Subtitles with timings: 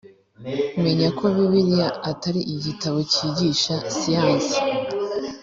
[0.83, 4.57] menya ko bibiliya atari igitabo cyigisha siyansi